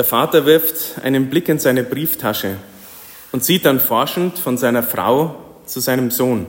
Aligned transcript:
Der 0.00 0.06
Vater 0.06 0.46
wirft 0.46 1.04
einen 1.04 1.28
Blick 1.28 1.50
in 1.50 1.58
seine 1.58 1.84
Brieftasche 1.84 2.56
und 3.32 3.44
sieht 3.44 3.66
dann 3.66 3.78
forschend 3.78 4.38
von 4.38 4.56
seiner 4.56 4.82
Frau 4.82 5.36
zu 5.66 5.78
seinem 5.80 6.10
Sohn. 6.10 6.46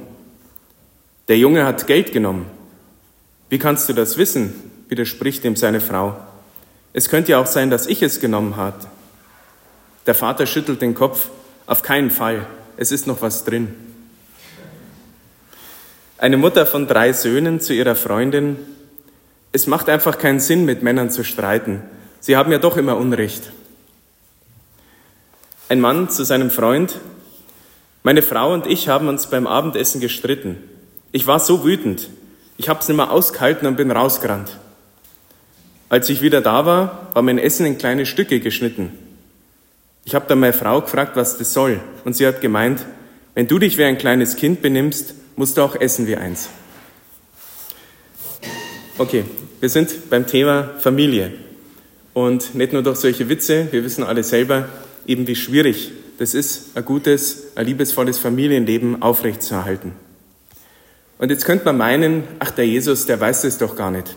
Der 1.27 1.38
Junge 1.38 1.66
hat 1.66 1.85
Geld 1.85 2.14
genommen. 2.14 2.45
Wie 3.50 3.59
kannst 3.59 3.90
du 3.90 3.93
das 3.93 4.17
wissen? 4.17 4.53
widerspricht 4.87 5.43
ihm 5.43 5.58
seine 5.58 5.82
Frau. 5.82 6.16
Es 6.93 7.09
könnte 7.09 7.33
ja 7.33 7.42
auch 7.42 7.45
sein, 7.45 7.69
dass 7.69 7.87
ich 7.87 8.02
es 8.02 8.21
genommen 8.21 8.55
habe. 8.55 8.88
Der 10.05 10.15
Vater 10.15 10.45
schüttelt 10.45 10.81
den 10.81 10.95
Kopf. 10.95 11.27
Auf 11.65 11.81
keinen 11.81 12.09
Fall. 12.09 12.45
Es 12.77 12.93
ist 12.93 13.05
noch 13.05 13.21
was 13.21 13.43
drin. 13.43 13.75
Eine 16.18 16.38
Mutter 16.38 16.65
von 16.65 16.88
drei 16.88 17.11
Söhnen 17.11 17.59
zu 17.59 17.73
ihrer 17.73 17.95
Freundin. 17.95 18.55
Es 19.52 19.68
macht 19.68 19.89
einfach 19.89 20.20
keinen 20.20 20.39
Sinn, 20.39 20.63
mit 20.63 20.83
Männern 20.83 21.09
zu 21.09 21.25
streiten. 21.25 21.81
Sie 22.21 22.38
haben 22.38 22.51
ja 22.51 22.59
doch 22.59 22.77
immer 22.77 22.97
Unrecht. 22.97 23.51
Ein 25.69 25.82
Mann 25.82 26.07
zu 26.07 26.23
seinem 26.23 26.51
Freund. 26.51 27.00
Meine 28.04 28.21
Frau 28.21 28.54
und 28.54 28.68
ich 28.68 28.87
haben 28.87 29.07
uns 29.07 29.27
beim 29.27 29.47
Abendessen 29.47 30.00
gestritten. 30.00 30.57
Ich 31.11 31.25
war 31.25 31.39
so 31.39 31.65
wütend. 31.65 32.10
Ich 32.58 32.70
habe 32.70 32.80
es 32.80 32.88
nicht 32.88 32.96
mehr 32.96 33.10
ausgehalten 33.10 33.68
und 33.68 33.76
bin 33.76 33.90
rausgerannt. 33.90 34.60
Als 35.90 36.10
ich 36.10 36.22
wieder 36.22 36.41
da 36.41 36.66
war, 36.68 37.10
war 37.13 37.23
mein 37.23 37.40
Essen 37.40 37.66
in 37.66 37.80
kleine 37.80 38.05
Stücke 38.05 38.40
geschnitten. 38.40 38.91
Ich 40.05 40.13
habe 40.13 40.26
dann 40.27 40.40
meine 40.40 40.54
Frau 40.54 40.82
gefragt, 40.82 41.16
was 41.16 41.40
das 41.40 41.54
soll. 41.54 41.80
Und 42.05 42.16
sie 42.16 42.27
hat 42.27 42.40
gemeint, 42.40 42.85
wenn 43.34 43.48
du 43.48 43.58
dich 43.58 43.80
wie 43.80 43.84
ein 43.84 43.98
kleines 43.98 44.35
Kind 44.35 44.62
benimmst, 44.62 45.16
musst 45.35 45.58
du 45.58 45.63
auch 45.63 45.76
essen 45.76 46.05
wie 46.05 46.18
eins. 46.18 46.49
Okay, 48.99 49.26
wir 49.60 49.70
sind 49.70 50.12
beim 50.12 50.27
Thema 50.27 50.70
Familie. 50.77 51.34
Und 52.14 52.56
nicht 52.56 52.74
nur 52.74 52.84
durch 52.84 52.98
solche 52.98 53.30
Witze, 53.30 53.68
wir 53.72 53.84
wissen 53.84 54.04
alle 54.04 54.24
selber, 54.24 54.70
eben 55.06 55.28
wie 55.28 55.36
schwierig 55.36 55.92
das 56.18 56.34
ist, 56.34 56.78
ein 56.78 56.86
gutes, 56.86 57.55
ein 57.55 57.66
liebesvolles 57.66 58.20
Familienleben 58.20 59.02
aufrechtzuerhalten. 59.02 59.94
Und 61.18 61.30
jetzt 61.30 61.46
könnte 61.46 61.66
man 61.66 61.77
meinen, 61.77 62.24
ach 62.40 62.52
der 62.52 62.68
Jesus, 62.68 63.05
der 63.05 63.20
weiß 63.20 63.44
das 63.44 63.58
doch 63.58 63.76
gar 63.76 63.91
nicht. 63.91 64.16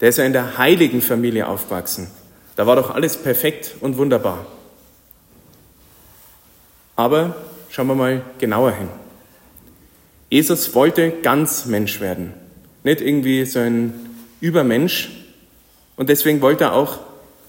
Der 0.00 0.08
ist 0.08 0.18
ja 0.18 0.24
in 0.24 0.32
der 0.32 0.58
heiligen 0.58 1.00
Familie 1.00 1.48
aufgewachsen. 1.48 2.08
Da 2.56 2.66
war 2.66 2.76
doch 2.76 2.90
alles 2.90 3.16
perfekt 3.16 3.74
und 3.80 3.98
wunderbar. 3.98 4.46
Aber 6.96 7.36
schauen 7.70 7.86
wir 7.88 7.94
mal 7.94 8.22
genauer 8.38 8.72
hin. 8.72 8.88
Jesus 10.30 10.74
wollte 10.74 11.12
ganz 11.22 11.66
Mensch 11.66 12.00
werden, 12.00 12.34
nicht 12.84 13.00
irgendwie 13.00 13.44
so 13.44 13.60
ein 13.60 13.92
Übermensch. 14.40 15.10
Und 15.96 16.08
deswegen 16.08 16.40
wollte 16.40 16.64
er 16.64 16.72
auch 16.74 16.98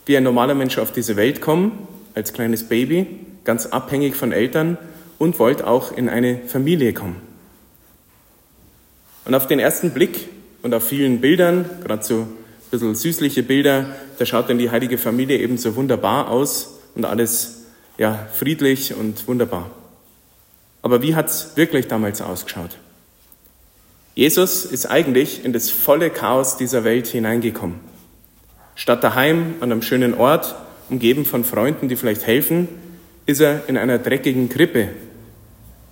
wie 0.05 0.17
ein 0.17 0.23
normaler 0.23 0.55
Mensch 0.55 0.77
auf 0.77 0.91
diese 0.91 1.15
Welt 1.15 1.41
kommen, 1.41 1.87
als 2.15 2.33
kleines 2.33 2.63
Baby, 2.63 3.07
ganz 3.43 3.67
abhängig 3.67 4.15
von 4.15 4.31
Eltern 4.31 4.77
und 5.17 5.39
wollte 5.39 5.67
auch 5.67 5.95
in 5.95 6.09
eine 6.09 6.39
Familie 6.47 6.93
kommen. 6.93 7.17
Und 9.25 9.35
auf 9.35 9.47
den 9.47 9.59
ersten 9.59 9.91
Blick 9.91 10.27
und 10.63 10.73
auf 10.73 10.87
vielen 10.87 11.21
Bildern, 11.21 11.69
gerade 11.83 12.03
so 12.03 12.27
bisschen 12.71 12.95
süßliche 12.95 13.43
Bilder, 13.43 13.95
da 14.17 14.25
schaut 14.25 14.49
dann 14.49 14.57
die 14.57 14.69
heilige 14.69 14.97
Familie 14.97 15.37
eben 15.39 15.57
so 15.57 15.75
wunderbar 15.75 16.29
aus 16.29 16.79
und 16.95 17.05
alles 17.05 17.63
ja, 17.97 18.27
friedlich 18.33 18.93
und 18.93 19.27
wunderbar. 19.27 19.71
Aber 20.81 21.01
wie 21.01 21.15
hat's 21.15 21.51
wirklich 21.55 21.87
damals 21.87 22.21
ausgeschaut? 22.21 22.77
Jesus 24.15 24.65
ist 24.65 24.85
eigentlich 24.85 25.43
in 25.43 25.53
das 25.53 25.69
volle 25.69 26.09
Chaos 26.09 26.57
dieser 26.57 26.83
Welt 26.83 27.07
hineingekommen. 27.07 27.79
Statt 28.79 29.03
daheim 29.03 29.55
an 29.59 29.73
einem 29.73 29.81
schönen 29.81 30.13
Ort, 30.13 30.55
umgeben 30.89 31.25
von 31.25 31.43
Freunden, 31.43 31.89
die 31.89 31.97
vielleicht 31.97 32.25
helfen, 32.25 32.69
ist 33.25 33.41
er 33.41 33.67
in 33.67 33.77
einer 33.77 33.97
dreckigen 33.97 34.47
Krippe 34.47 34.87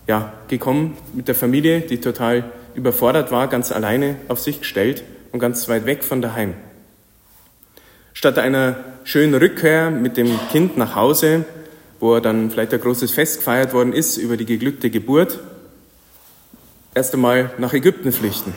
ja, 0.07 0.31
gekommen 0.47 0.97
mit 1.13 1.27
der 1.27 1.35
Familie, 1.35 1.81
die 1.81 1.99
total 1.99 2.49
überfordert 2.75 3.30
war, 3.30 3.49
ganz 3.49 3.73
alleine 3.73 4.15
auf 4.30 4.39
sich 4.39 4.59
gestellt 4.59 5.03
und 5.33 5.39
ganz 5.39 5.67
weit 5.67 5.86
weg 5.86 6.02
von 6.02 6.21
daheim. 6.21 6.53
Statt 8.14 8.39
einer 8.39 8.77
schönen 9.03 9.36
Rückkehr 9.36 9.92
mit 9.92 10.15
dem 10.15 10.39
Kind 10.53 10.77
nach 10.77 10.95
Hause, 10.95 11.43
wo 11.99 12.15
er 12.15 12.21
dann 12.21 12.49
vielleicht 12.52 12.73
ein 12.73 12.80
großes 12.80 13.11
Fest 13.11 13.39
gefeiert 13.39 13.73
worden 13.73 13.92
ist 13.92 14.15
über 14.15 14.37
die 14.37 14.45
geglückte 14.45 14.89
Geburt, 14.89 15.42
erst 16.95 17.14
einmal 17.14 17.52
nach 17.58 17.73
Ägypten 17.73 18.14
flüchten. 18.14 18.53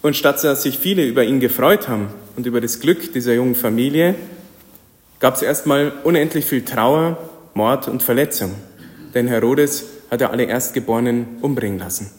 Und 0.00 0.14
statt 0.14 0.44
dass 0.44 0.62
sich 0.62 0.78
viele 0.78 1.04
über 1.04 1.24
ihn 1.24 1.40
gefreut 1.40 1.88
haben 1.88 2.21
und 2.36 2.46
über 2.46 2.60
das 2.60 2.80
Glück 2.80 3.12
dieser 3.12 3.34
jungen 3.34 3.54
Familie, 3.54 4.14
gab 5.20 5.36
es 5.36 5.42
erstmal 5.42 5.92
unendlich 6.04 6.44
viel 6.44 6.64
Trauer, 6.64 7.16
Mord 7.54 7.88
und 7.88 8.02
Verletzung. 8.02 8.54
Denn 9.14 9.28
Herodes 9.28 9.84
hat 10.10 10.20
ja 10.20 10.30
alle 10.30 10.44
Erstgeborenen 10.44 11.38
umbringen 11.40 11.78
lassen. 11.78 12.10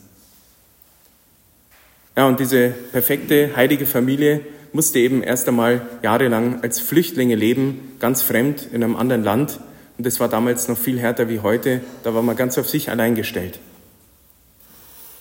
Ja, 2.15 2.27
und 2.27 2.39
diese 2.39 2.69
perfekte, 2.91 3.55
heilige 3.55 3.85
Familie 3.85 4.41
musste 4.71 4.99
eben 4.99 5.23
erst 5.23 5.47
einmal 5.47 5.81
jahrelang 6.01 6.61
als 6.63 6.79
Flüchtlinge 6.79 7.35
leben, 7.35 7.95
ganz 7.99 8.21
fremd 8.21 8.67
in 8.71 8.83
einem 8.83 8.95
anderen 8.95 9.23
Land. 9.23 9.59
Und 9.97 10.05
das 10.05 10.19
war 10.19 10.29
damals 10.29 10.67
noch 10.67 10.77
viel 10.77 10.99
härter 10.99 11.29
wie 11.29 11.39
heute. 11.39 11.81
Da 12.03 12.13
war 12.13 12.21
man 12.21 12.35
ganz 12.35 12.57
auf 12.57 12.69
sich 12.69 12.89
allein 12.89 13.15
gestellt. 13.15 13.59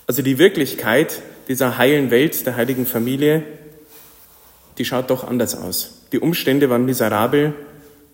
Also 0.07 0.23
die 0.23 0.39
Wirklichkeit 0.39 1.23
dieser 1.49 1.79
heilen 1.79 2.11
Welt, 2.11 2.47
der 2.47 2.57
heiligen 2.57 2.87
Familie, 2.87 3.43
die 4.79 4.85
schaut 4.85 5.11
doch 5.11 5.27
anders 5.27 5.55
aus. 5.55 6.03
Die 6.13 6.19
Umstände 6.19 6.71
waren 6.71 6.85
miserabel 6.85 7.55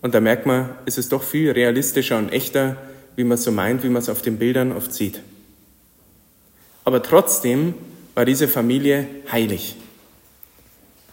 und 0.01 0.13
da 0.13 0.21
merkt 0.21 0.45
man, 0.45 0.69
es 0.85 0.97
ist 0.97 1.11
doch 1.11 1.23
viel 1.23 1.51
realistischer 1.51 2.17
und 2.17 2.31
echter, 2.31 2.77
wie 3.15 3.23
man 3.23 3.35
es 3.35 3.43
so 3.43 3.51
meint, 3.51 3.83
wie 3.83 3.89
man 3.89 4.01
es 4.01 4.09
auf 4.09 4.21
den 4.21 4.37
Bildern 4.37 4.71
oft 4.71 4.93
sieht. 4.93 5.21
Aber 6.85 7.03
trotzdem 7.03 7.73
war 8.15 8.25
diese 8.25 8.47
Familie 8.47 9.07
heilig. 9.31 9.75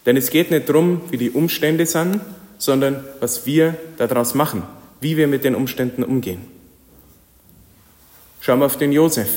Denn 0.07 0.17
es 0.17 0.31
geht 0.31 0.51
nicht 0.51 0.69
darum, 0.69 1.01
wie 1.11 1.17
die 1.17 1.31
Umstände 1.31 1.85
sind, 1.85 2.21
sondern 2.59 3.05
was 3.21 3.45
wir 3.45 3.77
daraus 3.99 4.35
machen, 4.35 4.63
wie 5.01 5.17
wir 5.17 5.27
mit 5.27 5.45
den 5.45 5.55
Umständen 5.55 6.05
umgehen. 6.05 6.41
Schauen 8.41 8.61
wir 8.61 8.67
auf 8.67 8.79
den 8.79 8.93
Josef. 8.93 9.29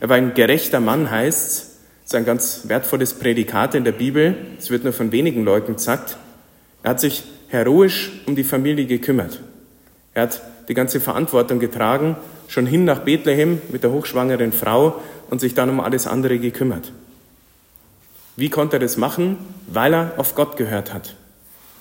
Er 0.00 0.08
war 0.08 0.16
ein 0.16 0.34
gerechter 0.34 0.80
Mann, 0.80 1.10
heißt 1.10 1.48
es. 1.48 1.75
Das 2.06 2.12
ist 2.12 2.18
ein 2.18 2.24
ganz 2.24 2.60
wertvolles 2.68 3.14
Prädikat 3.14 3.74
in 3.74 3.82
der 3.82 3.90
Bibel. 3.90 4.36
Es 4.60 4.70
wird 4.70 4.84
nur 4.84 4.92
von 4.92 5.10
wenigen 5.10 5.42
Leuten 5.42 5.74
gesagt. 5.74 6.16
Er 6.84 6.90
hat 6.90 7.00
sich 7.00 7.24
heroisch 7.48 8.12
um 8.26 8.36
die 8.36 8.44
Familie 8.44 8.86
gekümmert. 8.86 9.40
Er 10.14 10.22
hat 10.22 10.40
die 10.68 10.74
ganze 10.74 11.00
Verantwortung 11.00 11.58
getragen, 11.58 12.14
schon 12.46 12.64
hin 12.64 12.84
nach 12.84 13.00
Bethlehem 13.00 13.60
mit 13.72 13.82
der 13.82 13.90
hochschwangeren 13.90 14.52
Frau 14.52 15.02
und 15.30 15.40
sich 15.40 15.54
dann 15.54 15.68
um 15.68 15.80
alles 15.80 16.06
andere 16.06 16.38
gekümmert. 16.38 16.92
Wie 18.36 18.50
konnte 18.50 18.76
er 18.76 18.80
das 18.80 18.96
machen? 18.96 19.38
Weil 19.66 19.92
er 19.92 20.12
auf 20.16 20.36
Gott 20.36 20.56
gehört 20.56 20.94
hat. 20.94 21.16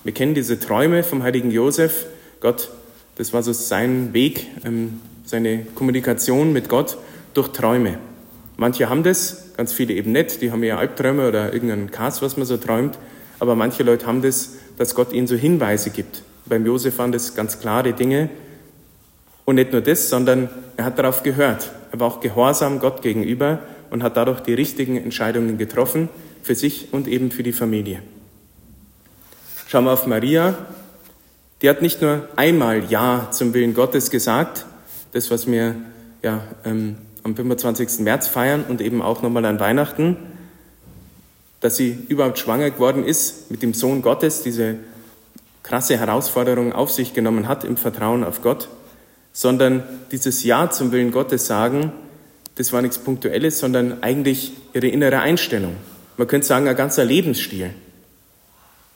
Wir 0.04 0.14
kennen 0.16 0.34
diese 0.34 0.60
Träume 0.60 1.04
vom 1.04 1.22
heiligen 1.22 1.52
Josef. 1.52 2.08
Gott, 2.40 2.72
das 3.18 3.32
war 3.32 3.44
so 3.44 3.54
sein 3.54 4.12
Weg, 4.14 4.48
ähm, 4.66 5.02
seine 5.24 5.68
Kommunikation 5.76 6.52
mit 6.52 6.68
Gott 6.68 6.98
durch 7.36 7.50
Träume. 7.50 8.00
Manche 8.58 8.90
haben 8.90 9.04
das, 9.04 9.54
ganz 9.58 9.74
viele 9.74 9.94
eben 9.94 10.12
nicht, 10.12 10.42
die 10.42 10.52
haben 10.52 10.64
eher 10.64 10.78
Albträume 10.78 11.28
oder 11.28 11.54
irgendeinen 11.54 11.92
Kass, 11.92 12.22
was 12.22 12.38
man 12.38 12.46
so 12.46 12.58
träumt. 12.58 12.98
Aber 13.40 13.56
manche 13.56 13.84
Leute 13.84 14.06
haben 14.06 14.22
das, 14.22 14.54
dass 14.78 14.96
Gott 14.96 15.12
ihnen 15.12 15.28
so 15.28 15.36
Hinweise 15.36 15.90
gibt. 15.90 16.24
Beim 16.46 16.66
Josef 16.66 16.98
waren 16.98 17.12
das 17.12 17.36
ganz 17.36 17.60
klare 17.60 17.94
Dinge. 17.94 18.30
Und 19.44 19.56
nicht 19.56 19.72
nur 19.72 19.82
das, 19.82 20.10
sondern 20.10 20.50
er 20.78 20.86
hat 20.86 20.98
darauf 20.98 21.24
gehört. 21.24 21.72
Er 21.92 22.00
war 22.00 22.08
auch 22.08 22.20
gehorsam 22.20 22.80
Gott 22.80 23.02
gegenüber 23.02 23.60
und 23.90 24.04
hat 24.04 24.18
dadurch 24.18 24.40
die 24.40 24.54
richtigen 24.54 24.98
Entscheidungen 24.98 25.58
getroffen 25.58 26.10
für 26.42 26.56
sich 26.56 26.90
und 26.92 27.08
eben 27.08 27.32
für 27.32 27.44
die 27.44 27.54
Familie. 27.54 28.02
Schauen 29.68 29.86
wir 29.86 29.92
auf 29.92 30.08
Maria. 30.08 30.56
Die 31.62 31.70
hat 31.70 31.82
nicht 31.82 32.02
nur 32.02 32.28
einmal 32.36 32.84
Ja 32.90 33.30
zum 33.32 33.54
Willen 33.54 33.74
Gottes 33.74 34.10
gesagt, 34.10 34.66
das, 35.12 35.32
was 35.32 35.48
wir 35.48 35.76
ja, 36.22 36.44
ähm, 36.66 36.98
am 37.26 37.36
25. 37.36 38.02
März 38.02 38.28
feiern 38.28 38.64
und 38.70 38.82
eben 38.82 39.02
auch 39.02 39.24
nochmal 39.24 39.46
an 39.46 39.60
Weihnachten, 39.60 40.16
dass 41.60 41.76
sie 41.76 41.98
überhaupt 42.08 42.38
schwanger 42.38 42.70
geworden 42.70 43.04
ist 43.04 43.50
mit 43.50 43.64
dem 43.64 43.74
Sohn 43.74 44.04
Gottes, 44.04 44.44
diese 44.44 44.76
krasse 45.64 45.98
Herausforderung 45.98 46.72
auf 46.72 46.92
sich 46.92 47.16
genommen 47.16 47.48
hat 47.48 47.64
im 47.64 47.78
Vertrauen 47.78 48.24
auf 48.24 48.44
Gott, 48.44 48.70
sondern 49.34 49.84
dieses 50.12 50.44
Ja 50.44 50.70
zum 50.70 50.92
Willen 50.92 51.10
Gottes 51.10 51.48
sagen, 51.48 51.92
das 52.54 52.72
war 52.72 52.84
nichts 52.84 53.00
Punktuelles, 53.00 53.60
sondern 53.60 54.04
eigentlich 54.04 54.52
ihre 54.76 54.88
innere 54.88 55.20
Einstellung. 55.20 55.78
Man 56.18 56.28
könnte 56.28 56.46
sagen, 56.46 56.68
ein 56.68 56.76
ganzer 56.76 57.06
Lebensstil. 57.06 57.72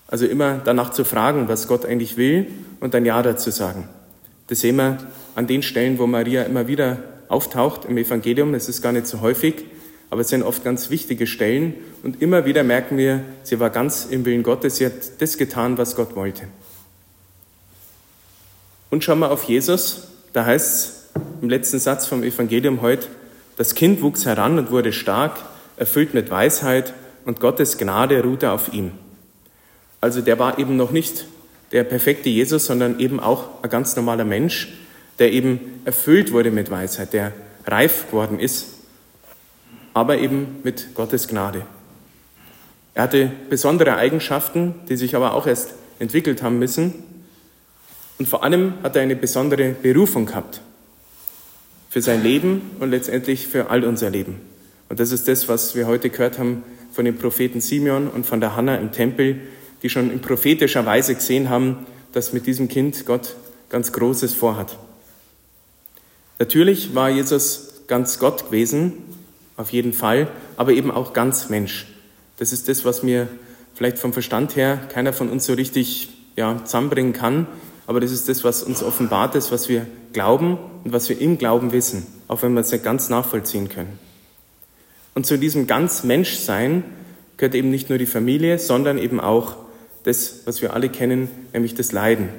Also 0.05 0.27
immer 0.27 0.61
danach 0.63 0.91
zu 0.91 1.03
fragen, 1.03 1.47
was 1.47 1.67
Gott 1.67 1.83
eigentlich 1.83 2.15
will 2.15 2.45
und 2.79 2.93
dann 2.93 3.05
Ja 3.05 3.23
dazu 3.23 3.49
sagen. 3.49 3.89
Das 4.45 4.59
sehen 4.59 4.75
wir 4.75 4.99
an 5.33 5.47
den 5.47 5.63
Stellen, 5.63 5.97
wo 5.97 6.05
Maria 6.05 6.43
immer 6.43 6.67
wieder 6.67 6.99
auftaucht 7.29 7.85
im 7.85 7.97
Evangelium. 7.97 8.51
Das 8.51 8.67
ist 8.67 8.81
gar 8.81 8.91
nicht 8.91 9.07
so 9.07 9.21
häufig, 9.21 9.65
aber 10.09 10.21
es 10.21 10.29
sind 10.29 10.43
oft 10.43 10.63
ganz 10.63 10.89
wichtige 10.89 11.27
Stellen. 11.27 11.75
Und 12.03 12.21
immer 12.21 12.45
wieder 12.45 12.63
merken 12.63 12.97
wir, 12.97 13.23
sie 13.43 13.59
war 13.59 13.69
ganz 13.69 14.05
im 14.05 14.25
Willen 14.25 14.43
Gottes. 14.43 14.77
Sie 14.77 14.85
hat 14.85 14.93
das 15.19 15.37
getan, 15.37 15.77
was 15.77 15.95
Gott 15.95 16.15
wollte. 16.15 16.47
Und 18.89 19.03
schauen 19.03 19.19
wir 19.19 19.31
auf 19.31 19.43
Jesus, 19.43 20.07
da 20.33 20.45
heißt 20.45 20.65
es 20.65 21.09
im 21.41 21.49
letzten 21.49 21.79
Satz 21.79 22.07
vom 22.07 22.23
Evangelium 22.23 22.81
heute, 22.81 23.07
das 23.55 23.75
Kind 23.75 24.01
wuchs 24.01 24.25
heran 24.25 24.57
und 24.57 24.71
wurde 24.71 24.91
stark, 24.91 25.37
erfüllt 25.77 26.13
mit 26.13 26.31
Weisheit 26.31 26.93
und 27.25 27.39
Gottes 27.39 27.77
Gnade 27.77 28.23
ruhte 28.23 28.51
auf 28.51 28.73
ihm. 28.73 28.91
Also 30.01 30.21
der 30.21 30.39
war 30.39 30.57
eben 30.57 30.75
noch 30.75 30.91
nicht 30.91 31.25
der 31.71 31.83
perfekte 31.83 32.29
Jesus, 32.29 32.65
sondern 32.65 32.99
eben 32.99 33.19
auch 33.19 33.61
ein 33.61 33.69
ganz 33.69 33.95
normaler 33.95 34.25
Mensch, 34.25 34.73
der 35.19 35.31
eben 35.31 35.81
erfüllt 35.86 36.31
wurde 36.31 36.51
mit 36.51 36.71
Weisheit, 36.71 37.13
der 37.13 37.33
reif 37.66 38.07
geworden 38.07 38.39
ist, 38.39 38.68
aber 39.94 40.18
eben 40.18 40.60
mit 40.63 40.95
Gottes 40.95 41.27
Gnade. 41.27 41.66
Er 42.94 43.04
hatte 43.04 43.31
besondere 43.50 43.95
Eigenschaften, 43.95 44.75
die 44.89 44.95
sich 44.95 45.16
aber 45.16 45.33
auch 45.33 45.45
erst 45.45 45.74
entwickelt 46.00 46.42
haben 46.42 46.60
müssen. 46.60 46.94
Und 48.18 48.27
vor 48.27 48.44
allem 48.44 48.74
hat 48.83 48.95
er 48.95 49.01
eine 49.01 49.16
besondere 49.16 49.69
Berufung 49.71 50.25
gehabt 50.25 50.62
für 51.89 52.01
sein 52.01 52.24
Leben 52.24 52.72
und 52.80 52.92
letztendlich 52.92 53.48
für 53.48 53.69
all 53.69 53.83
unser 53.83 54.10
Leben. 54.10 54.42
Und 54.89 55.00
das 55.00 55.12
ist 55.12 55.27
das, 55.27 55.48
was 55.48 55.75
wir 55.75 55.88
heute 55.88 56.10
gehört 56.10 56.39
haben 56.39 56.63
von 56.92 57.06
dem 57.06 57.18
Propheten 57.18 57.62
Simeon 57.62 58.07
und 58.07 58.25
von 58.25 58.42
der 58.42 58.56
Hanna 58.56 58.75
im 58.75 58.92
Tempel, 58.92 59.42
die 59.81 59.89
schon 59.89 60.12
in 60.12 60.22
prophetischer 60.22 60.86
Weise 60.86 61.15
gesehen 61.15 61.50
haben, 61.50 61.86
dass 62.12 62.33
mit 62.33 62.48
diesem 62.48 62.68
Kind 62.68 63.06
Gott 63.06 63.36
ganz 63.69 63.92
Großes 63.92 64.33
vorhat. 64.33 64.77
Natürlich 66.39 66.95
war 66.95 67.09
Jesus 67.09 67.83
ganz 67.88 68.18
Gott 68.18 68.45
gewesen, 68.45 68.94
auf 69.57 69.71
jeden 69.71 69.91
Fall, 69.91 70.30
aber 70.56 70.71
eben 70.71 70.89
auch 70.89 71.12
ganz 71.12 71.50
Mensch. 71.50 71.86
Das 72.38 72.53
ist 72.53 72.69
das, 72.69 72.86
was 72.86 73.03
mir 73.03 73.27
vielleicht 73.75 74.00
vom 74.00 74.13
Verstand 74.13 74.56
her 74.56 74.80
keiner 74.91 75.12
von 75.12 75.30
uns 75.30 75.45
so 75.45 75.53
richtig 75.53 76.09
ja, 76.38 76.63
zusammenbringen 76.63 77.12
kann, 77.12 77.45
aber 77.88 78.00
das 78.00 78.12
ist 78.12 78.30
das, 78.30 78.44
was 78.44 78.63
uns 78.63 78.83
offenbart 78.83 79.36
ist, 79.36 79.51
was 79.51 79.68
wir 79.68 79.86
glauben 80.13 80.57
und 80.86 80.94
was 80.94 81.09
wir 81.09 81.19
im 81.19 81.38
Glauben 81.38 81.74
wissen, 81.74 82.07
auch 82.27 82.41
wenn 82.41 82.53
wir 82.53 82.62
es 82.62 82.71
nicht 82.71 82.83
ganz 82.83 83.09
nachvollziehen 83.09 83.68
können. 83.68 84.00
Und 85.15 85.25
zu 85.25 85.38
diesem 85.38 85.68
ganz 85.68 86.03
Menschsein 86.03 86.83
gehört 87.36 87.56
eben 87.56 87.69
nicht 87.69 87.89
nur 87.89 87.97
die 87.97 88.06
Familie, 88.06 88.59
sondern 88.59 88.97
eben 88.97 89.19
auch 89.19 89.56
das, 90.03 90.41
was 90.45 90.62
wir 90.62 90.74
alle 90.74 90.88
kennen, 90.89 91.30
nämlich 91.51 91.75
das 91.75 91.91
Leiden. 91.91 92.30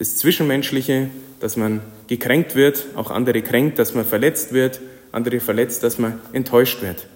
Das 0.00 0.16
Zwischenmenschliche, 0.16 1.10
dass 1.40 1.58
man 1.58 1.82
gekränkt 2.06 2.54
wird, 2.54 2.86
auch 2.94 3.10
andere 3.10 3.42
kränkt, 3.42 3.78
dass 3.78 3.92
man 3.92 4.06
verletzt 4.06 4.54
wird, 4.54 4.80
andere 5.12 5.40
verletzt, 5.40 5.82
dass 5.82 5.98
man 5.98 6.18
enttäuscht 6.32 6.80
wird. 6.80 7.06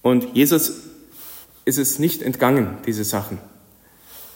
Und 0.00 0.34
Jesus 0.34 0.84
ist 1.66 1.76
es 1.76 1.98
nicht 1.98 2.22
entgangen, 2.22 2.78
diese 2.86 3.04
Sachen. 3.04 3.36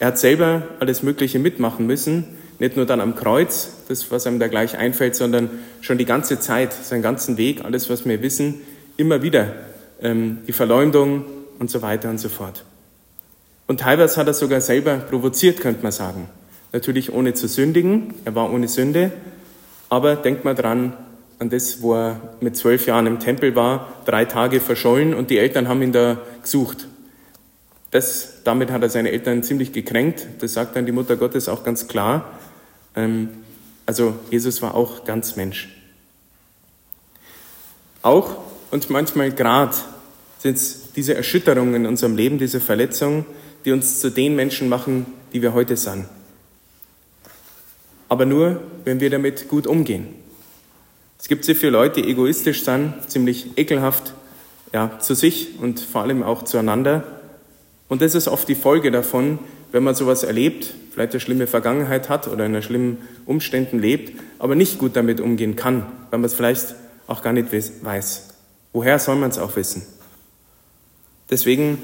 Er 0.00 0.08
hat 0.08 0.18
selber 0.18 0.64
alles 0.80 1.02
Mögliche 1.02 1.38
mitmachen 1.38 1.86
müssen, 1.86 2.26
nicht 2.58 2.76
nur 2.76 2.84
dann 2.84 3.00
am 3.00 3.14
Kreuz, 3.14 3.70
das, 3.88 4.10
was 4.10 4.26
einem 4.26 4.38
da 4.38 4.48
gleich 4.48 4.76
einfällt, 4.76 5.16
sondern 5.16 5.48
schon 5.80 5.96
die 5.96 6.04
ganze 6.04 6.40
Zeit, 6.40 6.74
seinen 6.74 7.00
ganzen 7.00 7.38
Weg, 7.38 7.64
alles, 7.64 7.88
was 7.88 8.04
wir 8.04 8.20
wissen, 8.20 8.60
immer 8.98 9.22
wieder 9.22 9.54
ähm, 10.02 10.40
die 10.46 10.52
Verleumdung 10.52 11.24
und 11.58 11.70
so 11.70 11.80
weiter 11.80 12.10
und 12.10 12.18
so 12.18 12.28
fort. 12.28 12.66
Und 13.66 13.80
teilweise 13.80 14.20
hat 14.20 14.26
er 14.26 14.34
sogar 14.34 14.60
selber 14.60 14.98
provoziert, 14.98 15.58
könnte 15.58 15.82
man 15.82 15.92
sagen. 15.92 16.28
Natürlich 16.72 17.12
ohne 17.12 17.34
zu 17.34 17.48
sündigen, 17.48 18.14
er 18.24 18.34
war 18.34 18.52
ohne 18.52 18.68
Sünde, 18.68 19.12
aber 19.88 20.16
denkt 20.16 20.44
mal 20.44 20.54
dran 20.54 20.96
an 21.40 21.50
das, 21.50 21.82
wo 21.82 21.94
er 21.94 22.20
mit 22.40 22.56
zwölf 22.56 22.86
Jahren 22.86 23.06
im 23.06 23.18
Tempel 23.18 23.56
war, 23.56 23.92
drei 24.04 24.24
Tage 24.24 24.60
verschollen 24.60 25.14
und 25.14 25.30
die 25.30 25.38
Eltern 25.38 25.68
haben 25.68 25.82
ihn 25.82 25.92
da 25.92 26.18
gesucht. 26.42 26.86
Das, 27.90 28.42
damit 28.44 28.70
hat 28.70 28.82
er 28.82 28.90
seine 28.90 29.10
Eltern 29.10 29.42
ziemlich 29.42 29.72
gekränkt, 29.72 30.26
das 30.38 30.52
sagt 30.52 30.76
dann 30.76 30.86
die 30.86 30.92
Mutter 30.92 31.16
Gottes 31.16 31.48
auch 31.48 31.64
ganz 31.64 31.88
klar. 31.88 32.38
Ähm, 32.94 33.30
also 33.86 34.14
Jesus 34.30 34.62
war 34.62 34.74
auch 34.74 35.04
ganz 35.04 35.34
Mensch. 35.34 35.68
Auch 38.02 38.36
und 38.70 38.88
manchmal 38.90 39.32
gerade 39.32 39.74
sind 40.38 40.56
es 40.56 40.92
diese 40.94 41.14
Erschütterungen 41.14 41.74
in 41.74 41.86
unserem 41.86 42.16
Leben, 42.16 42.38
diese 42.38 42.60
Verletzungen, 42.60 43.26
die 43.64 43.72
uns 43.72 44.00
zu 44.00 44.10
den 44.10 44.36
Menschen 44.36 44.68
machen, 44.68 45.06
die 45.32 45.42
wir 45.42 45.52
heute 45.52 45.76
sind. 45.76 46.06
Aber 48.10 48.26
nur, 48.26 48.60
wenn 48.84 49.00
wir 49.00 49.08
damit 49.08 49.48
gut 49.48 49.66
umgehen. 49.66 50.08
Es 51.18 51.28
gibt 51.28 51.44
sehr 51.44 51.56
viele 51.56 51.72
Leute, 51.72 52.02
die 52.02 52.10
egoistisch 52.10 52.64
sind, 52.64 52.94
ziemlich 53.06 53.56
ekelhaft 53.56 54.14
ja, 54.72 54.98
zu 54.98 55.14
sich 55.14 55.60
und 55.60 55.80
vor 55.80 56.02
allem 56.02 56.22
auch 56.22 56.42
zueinander. 56.42 57.04
Und 57.88 58.02
das 58.02 58.14
ist 58.14 58.26
oft 58.26 58.48
die 58.48 58.54
Folge 58.54 58.90
davon, 58.90 59.38
wenn 59.70 59.84
man 59.84 59.94
sowas 59.94 60.24
erlebt, 60.24 60.74
vielleicht 60.92 61.12
eine 61.12 61.20
schlimme 61.20 61.46
Vergangenheit 61.46 62.08
hat 62.08 62.26
oder 62.26 62.46
in 62.46 62.60
schlimmen 62.62 62.98
Umständen 63.26 63.78
lebt, 63.78 64.18
aber 64.40 64.56
nicht 64.56 64.78
gut 64.78 64.96
damit 64.96 65.20
umgehen 65.20 65.54
kann, 65.54 65.86
weil 66.10 66.18
man 66.18 66.24
es 66.24 66.34
vielleicht 66.34 66.74
auch 67.06 67.22
gar 67.22 67.32
nicht 67.32 67.52
weiß. 67.52 68.28
Woher 68.72 68.98
soll 68.98 69.16
man 69.16 69.30
es 69.30 69.38
auch 69.38 69.54
wissen? 69.54 69.86
Deswegen 71.30 71.78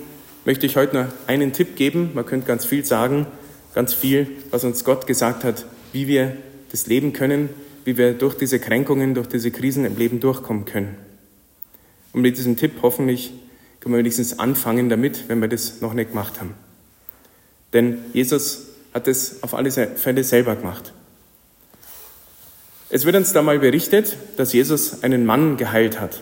möchte 0.44 0.66
ich 0.66 0.76
heute 0.76 0.96
noch 0.96 1.06
einen 1.28 1.52
Tipp 1.52 1.76
geben. 1.76 2.10
Man 2.14 2.26
könnte 2.26 2.48
ganz 2.48 2.64
viel 2.64 2.84
sagen, 2.84 3.26
ganz 3.74 3.94
viel, 3.94 4.28
was 4.50 4.64
uns 4.64 4.82
Gott 4.82 5.06
gesagt 5.06 5.44
hat, 5.44 5.66
wie 5.96 6.08
wir 6.08 6.36
das 6.70 6.86
leben 6.86 7.14
können, 7.14 7.48
wie 7.86 7.96
wir 7.96 8.12
durch 8.12 8.34
diese 8.34 8.60
Kränkungen, 8.60 9.14
durch 9.14 9.28
diese 9.28 9.50
Krisen 9.50 9.86
im 9.86 9.96
Leben 9.96 10.20
durchkommen 10.20 10.66
können. 10.66 10.94
Und 12.12 12.20
mit 12.20 12.36
diesem 12.36 12.58
Tipp 12.58 12.72
hoffentlich 12.82 13.32
können 13.80 13.94
wir 13.94 14.00
wenigstens 14.00 14.38
anfangen 14.38 14.90
damit, 14.90 15.24
wenn 15.28 15.40
wir 15.40 15.48
das 15.48 15.80
noch 15.80 15.94
nicht 15.94 16.10
gemacht 16.10 16.38
haben. 16.38 16.52
Denn 17.72 17.96
Jesus 18.12 18.66
hat 18.92 19.08
es 19.08 19.42
auf 19.42 19.54
alle 19.54 19.70
Fälle 19.70 20.22
selber 20.22 20.54
gemacht. 20.56 20.92
Es 22.90 23.06
wird 23.06 23.16
uns 23.16 23.32
da 23.32 23.40
mal 23.40 23.58
berichtet, 23.58 24.18
dass 24.36 24.52
Jesus 24.52 25.02
einen 25.02 25.24
Mann 25.24 25.56
geheilt 25.56 25.98
hat. 25.98 26.20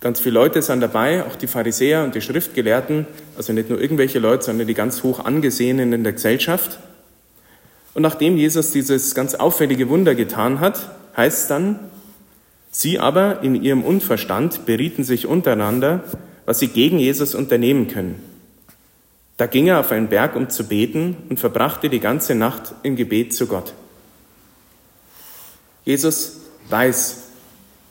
Ganz 0.00 0.18
viele 0.18 0.34
Leute 0.34 0.60
sind 0.60 0.80
dabei, 0.80 1.24
auch 1.24 1.36
die 1.36 1.46
Pharisäer 1.46 2.02
und 2.02 2.16
die 2.16 2.20
Schriftgelehrten, 2.20 3.06
also 3.36 3.52
nicht 3.52 3.68
nur 3.68 3.80
irgendwelche 3.80 4.18
Leute, 4.18 4.46
sondern 4.46 4.66
die 4.66 4.74
ganz 4.74 5.04
hoch 5.04 5.24
angesehenen 5.24 5.92
in 5.92 6.02
der 6.02 6.14
Gesellschaft. 6.14 6.80
Und 7.94 8.02
nachdem 8.02 8.36
Jesus 8.36 8.70
dieses 8.70 9.14
ganz 9.14 9.34
auffällige 9.34 9.88
Wunder 9.88 10.14
getan 10.14 10.60
hat, 10.60 10.90
heißt 11.16 11.42
es 11.42 11.48
dann, 11.48 11.78
sie 12.70 12.98
aber 12.98 13.42
in 13.42 13.60
ihrem 13.60 13.82
Unverstand 13.82 14.64
berieten 14.66 15.02
sich 15.04 15.26
untereinander, 15.26 16.04
was 16.46 16.60
sie 16.60 16.68
gegen 16.68 16.98
Jesus 16.98 17.34
unternehmen 17.34 17.88
können. 17.88 18.22
Da 19.36 19.46
ging 19.46 19.68
er 19.68 19.80
auf 19.80 19.90
einen 19.90 20.08
Berg, 20.08 20.36
um 20.36 20.50
zu 20.50 20.64
beten 20.64 21.16
und 21.30 21.40
verbrachte 21.40 21.88
die 21.88 22.00
ganze 22.00 22.34
Nacht 22.34 22.74
im 22.82 22.94
Gebet 22.94 23.32
zu 23.32 23.46
Gott. 23.46 23.72
Jesus 25.84 26.40
weiß, 26.68 27.22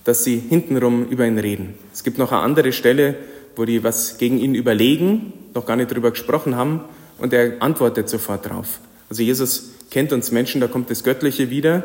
dass 0.03 0.23
sie 0.23 0.37
hintenrum 0.37 1.07
über 1.07 1.25
ihn 1.25 1.39
reden. 1.39 1.73
Es 1.91 2.03
gibt 2.03 2.17
noch 2.17 2.31
eine 2.31 2.41
andere 2.41 2.71
Stelle, 2.71 3.15
wo 3.55 3.65
die 3.65 3.83
was 3.83 4.17
gegen 4.17 4.37
ihn 4.37 4.55
überlegen, 4.55 5.33
noch 5.53 5.65
gar 5.65 5.75
nicht 5.75 5.91
drüber 5.91 6.11
gesprochen 6.11 6.55
haben 6.55 6.81
und 7.17 7.33
er 7.33 7.61
antwortet 7.61 8.09
sofort 8.09 8.47
drauf. 8.47 8.79
Also 9.09 9.23
Jesus 9.23 9.71
kennt 9.89 10.13
uns 10.13 10.31
Menschen, 10.31 10.61
da 10.61 10.67
kommt 10.67 10.89
das 10.89 11.03
Göttliche 11.03 11.49
wieder 11.49 11.83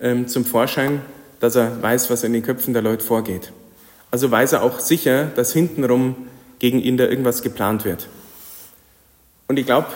ähm, 0.00 0.28
zum 0.28 0.44
Vorschein, 0.44 1.00
dass 1.40 1.56
er 1.56 1.82
weiß, 1.82 2.10
was 2.10 2.24
in 2.24 2.32
den 2.32 2.42
Köpfen 2.42 2.72
der 2.72 2.82
Leute 2.82 3.04
vorgeht. 3.04 3.52
Also 4.10 4.30
weiß 4.30 4.52
er 4.52 4.62
auch 4.62 4.80
sicher, 4.80 5.30
dass 5.34 5.52
hintenrum 5.52 6.16
gegen 6.58 6.80
ihn 6.80 6.96
da 6.96 7.04
irgendwas 7.04 7.42
geplant 7.42 7.84
wird. 7.84 8.08
Und 9.48 9.58
ich 9.58 9.66
glaube, 9.66 9.88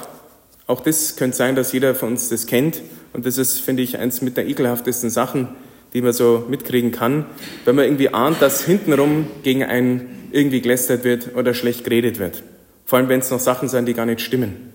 auch 0.66 0.80
das 0.80 1.16
könnte 1.16 1.36
sein, 1.36 1.56
dass 1.56 1.72
jeder 1.72 1.94
von 1.94 2.10
uns 2.10 2.28
das 2.28 2.46
kennt. 2.46 2.82
Und 3.12 3.26
das 3.26 3.38
ist, 3.38 3.60
finde 3.60 3.82
ich, 3.82 3.98
eins 3.98 4.22
mit 4.22 4.36
der 4.36 4.46
ekelhaftesten 4.46 5.10
Sachen, 5.10 5.48
die 5.92 6.02
man 6.02 6.12
so 6.12 6.46
mitkriegen 6.48 6.92
kann, 6.92 7.26
wenn 7.64 7.74
man 7.74 7.84
irgendwie 7.84 8.10
ahnt, 8.10 8.40
dass 8.40 8.64
hintenrum 8.64 9.26
gegen 9.42 9.64
einen 9.64 10.28
irgendwie 10.30 10.60
gelästert 10.60 11.02
wird 11.02 11.34
oder 11.34 11.54
schlecht 11.54 11.82
geredet 11.82 12.20
wird. 12.20 12.44
Vor 12.86 12.98
allem, 12.98 13.08
wenn 13.08 13.20
es 13.20 13.30
noch 13.30 13.40
Sachen 13.40 13.68
sind, 13.68 13.86
die 13.86 13.94
gar 13.94 14.06
nicht 14.06 14.20
stimmen. 14.20 14.69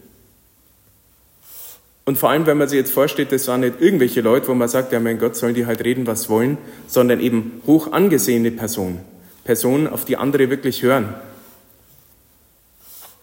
Und 2.05 2.19
vor 2.19 2.29
allem, 2.29 2.45
wenn 2.45 2.57
man 2.57 2.69
sich 2.69 2.77
jetzt 2.77 2.91
vorstellt, 2.91 3.31
das 3.31 3.47
waren 3.47 3.61
nicht 3.61 3.81
irgendwelche 3.81 4.21
Leute, 4.21 4.47
wo 4.47 4.53
man 4.53 4.67
sagt, 4.67 4.93
ja 4.93 4.99
mein 4.99 5.17
Gott, 5.17 5.35
sollen 5.35 5.55
die 5.55 5.65
halt 5.65 5.83
reden, 5.83 6.05
was 6.05 6.29
wollen, 6.29 6.59
sondern 6.87 7.19
eben 7.19 7.63
hoch 7.65 7.91
angesehene 7.91 8.51
Personen. 8.51 8.99
Personen, 9.43 9.87
auf 9.87 10.05
die 10.05 10.15
andere 10.15 10.51
wirklich 10.51 10.83
hören. 10.83 11.15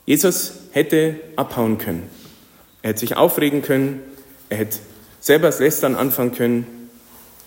Jesus 0.05 0.55
hätte 0.73 1.17
abhauen 1.37 1.79
können. 1.79 2.03
Er 2.83 2.91
hätte 2.91 3.01
sich 3.01 3.17
aufregen 3.17 3.63
können. 3.63 4.01
Er 4.49 4.59
hätte 4.59 4.79
selber 5.21 5.47
das 5.47 5.61
Lästern 5.61 5.95
anfangen 5.95 6.33
können 6.33 6.67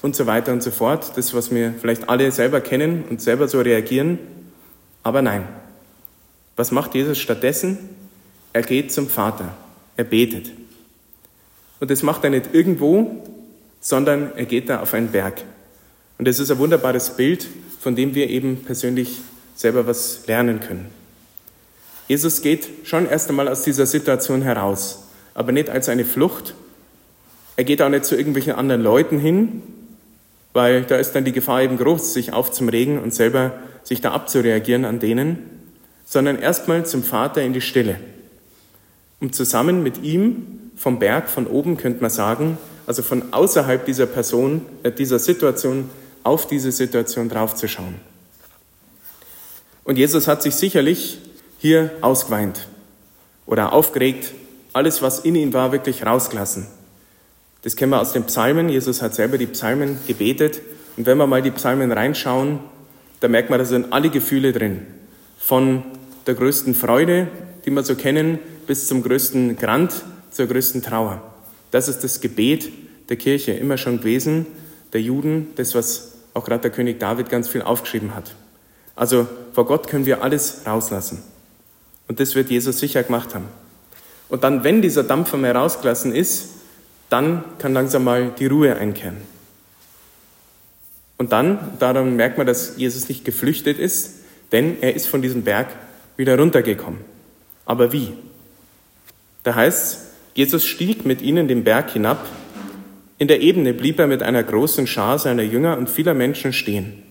und 0.01 0.15
so 0.15 0.25
weiter 0.25 0.54
und 0.54 0.63
so 0.63 0.72
fort. 0.72 1.18
Das, 1.18 1.34
was 1.34 1.54
wir 1.54 1.74
vielleicht 1.80 2.08
alle 2.08 2.32
selber 2.32 2.62
kennen 2.62 3.04
und 3.10 3.22
selber 3.22 3.50
so 3.50 3.60
reagieren. 3.60 4.20
Aber 5.04 5.22
nein. 5.22 5.46
Was 6.56 6.72
macht 6.72 6.96
Jesus 6.96 7.18
stattdessen? 7.18 7.77
Er 8.54 8.62
geht 8.62 8.94
zum 8.94 9.10
Vater. 9.10 9.56
Er 9.98 10.06
betet. 10.06 10.51
Und 11.86 11.92
das 11.92 12.01
macht 12.01 12.24
er 12.24 12.32
nicht 12.32 12.50
irgendwo, 12.51 13.24
sondern 13.80 14.32
er 14.36 14.46
geht 14.46 14.70
da 14.70 14.80
auf 14.80 14.96
einen 14.96 15.10
Berg. 15.10 15.44
Und 16.18 16.27
das 16.27 16.39
ist 16.39 16.50
ein 16.50 16.58
wunderbares 16.58 17.12
Bild, 17.12 17.46
von 17.80 17.96
dem 17.96 18.15
wir 18.15 18.27
eben 18.32 18.63
persönlich 18.63 19.20
selber 19.56 19.86
was 19.86 20.25
lernen 20.25 20.62
können. 20.62 20.88
Jesus 22.08 22.42
geht 22.42 22.68
schon 22.86 23.08
erst 23.08 23.30
einmal 23.30 23.48
aus 23.48 23.62
dieser 23.62 23.86
Situation 23.86 24.42
heraus, 24.42 25.04
aber 25.36 25.51
nicht 25.51 25.70
als 25.70 25.88
eine 25.88 26.06
Flucht, 26.06 26.56
Er 27.56 27.65
geht 27.65 27.84
auch 27.84 27.89
nicht 27.89 28.06
zu 28.06 28.18
irgendwelchen 28.18 28.54
anderen 28.54 28.82
Leuten 28.82 29.20
hin, 29.20 29.62
weil 30.54 30.86
da 30.86 30.96
ist 30.96 31.12
dann 31.12 31.24
die 31.24 31.34
Gefahr 31.34 31.62
eben 31.62 31.77
groß, 31.77 32.15
sich 32.15 32.34
aufzuregen 32.34 32.98
und 32.98 33.13
selber 33.13 33.60
sich 33.84 34.01
da 34.01 34.12
abzureagieren 34.12 34.86
an 34.86 34.98
denen, 34.98 35.38
sondern 36.04 36.39
erstmal 36.39 36.84
zum 36.88 37.04
Vater 37.04 37.44
in 37.44 37.54
die 37.54 37.62
Stille, 37.62 38.00
um 39.20 39.32
zusammen 39.32 39.84
mit 39.84 40.01
ihm 40.01 40.64
vom 40.75 41.00
Berg, 41.00 41.29
von 41.29 41.48
oben 41.48 41.77
könnte 41.77 42.01
man 42.01 42.10
sagen, 42.10 42.58
also 42.88 43.01
von 43.01 43.34
außerhalb 43.34 43.86
dieser 43.86 44.05
Person, 44.05 44.62
äh, 44.84 44.91
dieser 44.91 45.20
Situation 45.20 45.89
auf 46.24 46.48
diese 46.48 46.72
Situation 46.72 47.29
draufzuschauen. 47.29 47.96
Und 49.84 49.98
Jesus 49.98 50.27
hat 50.27 50.41
sich 50.41 50.55
sicherlich 50.55 51.20
hier 51.60 51.91
ausgeweint 52.01 52.67
oder 53.46 53.74
aufgeregt, 53.74 54.34
alles, 54.74 55.01
was 55.01 55.20
in 55.20 55.36
ihm 55.36 55.53
war, 55.53 55.72
wirklich 55.72 56.05
rausgelassen. 56.05 56.67
Das 57.62 57.75
kennen 57.75 57.91
wir 57.91 58.01
aus 58.01 58.13
den 58.13 58.25
Psalmen. 58.25 58.70
Jesus 58.70 59.01
hat 59.01 59.15
selber 59.15 59.38
die 59.38 59.48
Psalmen 59.48 59.98
gebetet. 60.08 60.62
Und 60.98 61.05
wenn 61.05 61.17
wir 61.17 61.27
mal 61.27 61.41
die 61.41 61.51
Psalmen 61.51 61.91
reinschauen, 61.91 62.60
da 63.20 63.27
merkt 63.27 63.50
man, 63.50 63.60
da 63.60 63.65
sind 63.65 63.94
alle 63.94 64.10
Gefühle 64.10 64.51
drin. 64.51 64.86
Von 65.38 65.84
der 66.27 66.34
größten 66.34 66.75
Freude, 66.75 67.27
die 67.65 67.72
wir 67.72 67.84
so 67.84 67.96
kennen, 67.96 68.39
bis 68.67 68.88
zum 68.88 69.01
größten 69.01 69.58
Grant, 69.58 70.03
zur 70.36 70.48
größten 70.48 70.84
Trauer. 70.84 71.22
Das 71.72 71.88
ist 71.88 72.04
das 72.04 72.20
Gebet 72.20 72.72
der 73.10 73.15
Kirche 73.18 73.54
immer 73.54 73.77
schon 73.77 74.00
gewesen, 74.00 74.46
der 74.94 75.01
Juden, 75.01 75.48
das, 75.56 75.75
was 75.75 76.13
auch 76.34 76.46
gerade 76.46 76.63
der 76.63 76.72
König 76.72 77.00
David 77.00 77.30
ganz 77.30 77.48
viel 77.48 77.62
aufgeschrieben 77.62 78.13
hat. 78.15 78.36
Also 78.96 79.27
vor 79.54 79.65
Gott 79.65 79.88
können 79.88 80.06
wir 80.06 80.22
alles 80.24 80.62
rauslassen. 80.65 81.24
Und 82.08 82.20
das 82.20 82.36
wird 82.36 82.50
Jesus 82.50 82.80
sicher 82.80 83.04
gemacht 83.04 83.34
haben. 83.34 83.46
Und 84.27 84.44
dann, 84.44 84.63
wenn 84.63 84.82
dieser 84.82 85.04
Dampfer 85.04 85.38
mehr 85.38 85.56
rausgelassen 85.56 86.13
ist, 86.13 86.50
dann 87.10 87.44
kann 87.58 87.74
langsam 87.74 88.04
mal 88.04 88.34
die 88.38 88.48
Ruhe 88.48 88.75
einkehren. 88.75 89.18
Und 91.18 91.32
dann, 91.32 91.77
daran 91.80 92.15
merkt 92.15 92.38
man, 92.38 92.46
dass 92.46 92.77
Jesus 92.77 93.08
nicht 93.08 93.24
geflüchtet 93.24 93.80
ist, 93.80 94.15
denn 94.51 94.77
er 94.82 94.96
ist 94.96 95.08
von 95.08 95.22
diesem 95.22 95.44
Berg 95.44 95.68
wieder 96.18 96.38
runtergekommen. 96.38 97.00
Aber 97.65 97.94
wie? 97.94 98.13
Da 99.44 99.56
heißt 99.56 100.04
Jesus 100.36 100.65
stieg 100.65 101.06
mit 101.06 101.22
ihnen 101.22 101.48
den 101.48 101.63
Berg 101.63 101.92
hinab. 101.92 102.27
In 103.18 103.30
der 103.30 103.39
Ebene 103.39 103.74
blieb 103.74 104.00
er 104.00 104.08
mit 104.08 104.22
einer 104.22 104.44
großen 104.44 104.86
Schar 104.86 105.18
seiner 105.18 105.44
Jünger 105.44 105.77
und 105.77 105.89
vieler 105.89 106.13
Menschen 106.13 106.51
stehen. 106.51 107.01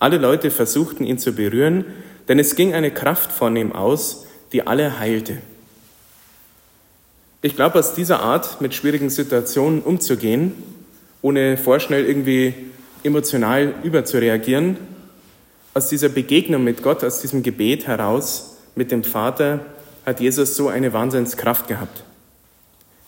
Alle 0.00 0.18
Leute 0.18 0.50
versuchten 0.50 1.04
ihn 1.04 1.18
zu 1.18 1.32
berühren, 1.32 1.84
denn 2.26 2.40
es 2.40 2.56
ging 2.56 2.74
eine 2.74 2.90
Kraft 2.90 3.30
von 3.30 3.54
ihm 3.54 3.72
aus, 3.72 4.26
die 4.52 4.66
alle 4.66 4.98
heilte. 4.98 5.38
Ich 7.42 7.54
glaube, 7.54 7.78
aus 7.78 7.94
dieser 7.94 8.20
Art, 8.20 8.60
mit 8.60 8.74
schwierigen 8.74 9.08
Situationen 9.08 9.80
umzugehen, 9.80 10.52
ohne 11.22 11.56
vorschnell 11.56 12.04
irgendwie 12.04 12.54
emotional 13.04 13.74
überzureagieren, 13.84 14.78
aus 15.74 15.90
dieser 15.90 16.08
Begegnung 16.08 16.64
mit 16.64 16.82
Gott, 16.82 17.04
aus 17.04 17.20
diesem 17.20 17.44
Gebet 17.44 17.86
heraus 17.86 18.56
mit 18.74 18.90
dem 18.90 19.04
Vater, 19.04 19.60
hat 20.04 20.18
Jesus 20.18 20.56
so 20.56 20.68
eine 20.68 20.92
Wahnsinnskraft 20.92 21.68
gehabt. 21.68 22.02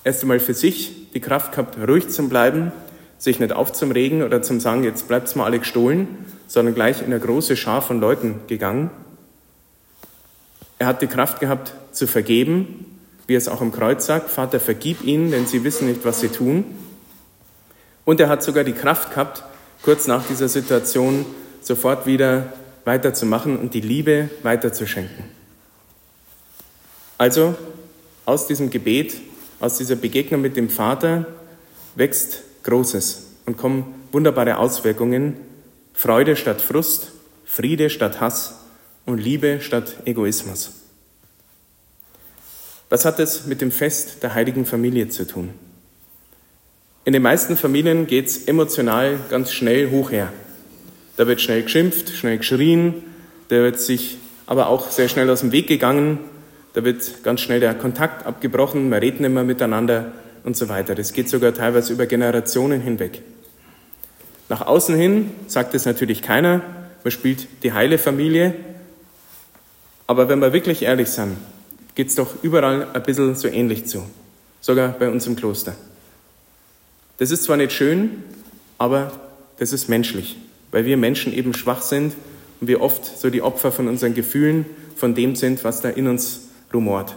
Erst 0.07 0.23
einmal 0.23 0.39
für 0.39 0.55
sich 0.55 1.11
die 1.15 1.21
Kraft 1.21 1.51
gehabt, 1.51 1.77
ruhig 1.89 2.11
zu 2.11 2.29
bleiben, 2.29 2.71
sich 3.19 3.41
nicht 3.41 3.53
aufzuregen 3.53 4.23
oder 4.23 4.41
zum 4.41 4.61
sagen, 4.61 4.85
jetzt 4.85 5.09
bleibt's 5.09 5.35
mal 5.35 5.47
alle 5.47 5.59
gestohlen, 5.59 6.07
sondern 6.47 6.77
gleich 6.77 7.01
in 7.01 7.07
eine 7.07 7.19
große 7.19 7.57
Schar 7.57 7.83
von 7.83 7.99
Leuten 7.99 8.37
gegangen. 8.47 8.93
Er 10.79 10.87
hat 10.87 11.03
die 11.03 11.09
Kraft 11.09 11.41
gehabt, 11.41 11.75
zu 11.91 12.07
vergeben, 12.07 12.87
wie 13.27 13.35
es 13.35 13.49
auch 13.49 13.61
am 13.61 13.73
Kreuz 13.73 14.07
sagt, 14.07 14.31
Vater, 14.31 14.61
vergib 14.61 15.03
ihnen, 15.03 15.33
denn 15.33 15.49
sie 15.49 15.65
wissen 15.65 15.89
nicht, 15.89 16.05
was 16.05 16.21
sie 16.21 16.29
tun. 16.29 16.65
Und 18.05 18.21
er 18.21 18.29
hat 18.29 18.45
sogar 18.45 18.63
die 18.63 18.75
Kraft 18.75 19.11
gehabt, 19.11 19.43
kurz 19.83 20.07
nach 20.07 20.25
dieser 20.25 20.49
Situation 20.49 21.27
sofort 21.63 22.07
wieder 22.07 22.53
weiterzumachen 22.85 23.59
und 23.59 23.75
die 23.75 23.81
Liebe 23.81 24.31
weiterzuschenken. 24.45 25.25
Also 27.19 27.57
aus 28.25 28.47
diesem 28.47 28.71
Gebet, 28.71 29.17
aus 29.61 29.79
dieser 29.79 29.97
Begegnung 29.97 30.41
mit 30.41 30.57
dem 30.57 30.69
Vater 30.69 31.27
wächst 31.95 32.43
Großes 32.63 33.27
und 33.47 33.57
kommen 33.57 33.95
wunderbare 34.13 34.59
Auswirkungen. 34.59 35.37
Freude 35.93 36.37
statt 36.37 36.61
Frust, 36.61 37.13
Friede 37.45 37.91
statt 37.91 38.21
Hass 38.21 38.61
und 39.07 39.19
Liebe 39.19 39.61
statt 39.61 39.97
Egoismus. 40.05 40.73
Was 42.89 43.05
hat 43.05 43.19
es 43.19 43.47
mit 43.47 43.61
dem 43.61 43.73
Fest 43.73 44.23
der 44.23 44.35
heiligen 44.35 44.67
Familie 44.67 45.09
zu 45.09 45.27
tun? 45.27 45.51
In 47.05 47.13
den 47.13 47.23
meisten 47.23 47.57
Familien 47.57 48.07
geht 48.07 48.27
es 48.27 48.45
emotional 48.45 49.19
ganz 49.31 49.53
schnell 49.53 49.91
hoch 49.91 50.11
her. 50.11 50.33
Da 51.17 51.27
wird 51.27 51.41
schnell 51.41 51.63
geschimpft, 51.63 52.11
schnell 52.11 52.39
geschrien, 52.39 52.95
da 53.49 53.57
wird 53.57 53.81
sich 53.81 54.19
aber 54.47 54.69
auch 54.69 54.91
sehr 54.91 55.09
schnell 55.09 55.31
aus 55.31 55.41
dem 55.41 55.53
Weg 55.53 55.67
gegangen, 55.67 56.19
da 56.77 56.85
wird 56.85 57.25
ganz 57.25 57.41
schnell 57.41 57.59
der 57.59 57.73
Kontakt 57.73 58.27
abgebrochen, 58.27 58.91
man 58.91 58.99
redet 58.99 59.21
nicht 59.21 59.33
mehr 59.33 59.45
miteinander 59.45 60.13
und 60.45 60.59
so 60.59 60.69
weiter. 60.69 60.95
Das 60.95 61.15
geht 61.15 61.27
sogar 61.27 61.55
teilweise 61.55 61.91
über 61.91 62.05
Generationen 62.05 62.83
hinweg. 62.83 63.23
Nach 64.51 64.61
außen 64.61 64.95
hin 64.95 65.31
sagt 65.47 65.75
es 65.75 65.87
natürlich 65.87 66.21
keiner, 66.21 66.61
man 67.03 67.11
spielt 67.11 67.49
die 67.63 67.73
heile 67.73 67.97
Familie, 67.97 68.55
aber 70.07 70.29
wenn 70.29 70.39
wir 70.41 70.53
wirklich 70.53 70.83
ehrlich 70.83 71.09
sind, 71.09 71.39
geht 71.95 72.09
es 72.09 72.15
doch 72.15 72.43
überall 72.43 72.89
ein 72.93 73.03
bisschen 73.05 73.35
so 73.37 73.49
ähnlich 73.49 73.87
zu. 73.87 74.03
Sogar 74.61 74.91
bei 74.91 75.09
uns 75.09 75.27
im 75.27 75.35
Kloster. 75.35 75.75
Das 77.17 77.31
ist 77.31 77.45
zwar 77.45 77.57
nicht 77.57 77.73
schön, 77.73 78.23
aber 78.77 79.13
das 79.59 79.73
ist 79.73 79.89
menschlich, 79.89 80.37
weil 80.73 80.85
wir 80.85 80.99
Menschen 80.99 81.33
eben 81.33 81.55
schwach 81.55 81.81
sind 81.81 82.13
und 82.61 82.69
wir 82.69 82.83
oft 82.83 83.19
so 83.19 83.31
die 83.31 83.41
Opfer 83.41 83.73
von 83.73 83.89
unseren 83.89 84.13
Gefühlen, 84.13 84.67
von 84.95 85.15
dem 85.15 85.37
sind, 85.37 85.65
was 85.65 85.81
da 85.81 85.89
in 85.89 86.07
uns 86.07 86.46
rumort. 86.77 87.17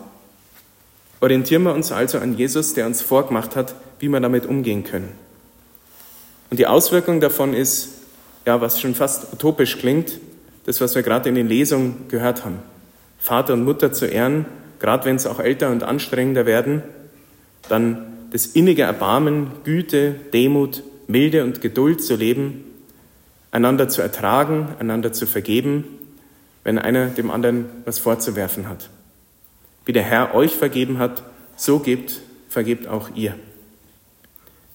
Orientieren 1.22 1.64
wir 1.64 1.74
uns 1.74 1.92
also 1.92 2.18
an 2.18 2.38
Jesus, 2.38 2.74
der 2.74 2.86
uns 2.86 3.02
vorgemacht 3.02 3.56
hat, 3.56 3.76
wie 4.00 4.08
wir 4.08 4.20
damit 4.20 4.46
umgehen 4.46 4.84
können. 4.84 5.12
Und 6.50 6.60
die 6.60 6.68
Auswirkung 6.68 7.20
davon 7.20 7.54
ist, 7.54 7.90
ja, 8.46 8.60
was 8.62 8.82
schon 8.82 8.96
fast 8.96 9.32
utopisch 9.34 9.78
klingt, 9.78 10.20
das, 10.66 10.82
was 10.82 10.96
wir 10.96 11.04
gerade 11.04 11.30
in 11.30 11.36
den 11.36 11.48
Lesungen 11.48 12.08
gehört 12.08 12.46
haben. 12.46 12.60
Vater 13.20 13.54
und 13.54 13.64
Mutter 13.64 13.92
zu 13.92 14.06
ehren 14.06 14.46
gerade 14.80 15.06
wenn 15.06 15.18
es 15.18 15.28
auch 15.28 15.40
älter 15.40 15.70
und 15.70 15.84
anstrengender 15.84 16.46
werden, 16.46 16.82
dann 17.68 18.08
das 18.32 18.46
innige 18.48 18.84
Erbarmen, 18.84 19.52
Güte, 19.64 20.16
Demut, 20.34 20.84
Milde 21.08 21.44
und 21.44 21.62
Geduld 21.62 22.04
zu 22.04 22.16
leben, 22.16 22.64
einander 23.52 23.90
zu 23.90 24.02
ertragen, 24.02 24.70
einander 24.80 25.12
zu 25.12 25.26
vergeben, 25.28 25.84
wenn 26.64 26.80
einer 26.80 27.08
dem 27.08 27.32
anderen 27.32 27.66
was 27.86 28.00
vorzuwerfen 28.00 28.70
hat. 28.70 28.90
Wie 29.90 29.94
der 29.94 30.04
Herr 30.04 30.36
euch 30.36 30.56
vergeben 30.56 31.00
hat, 31.00 31.24
so 31.56 31.80
gebt, 31.80 32.22
vergebt 32.48 32.88
auch 32.88 33.10
ihr. 33.16 33.34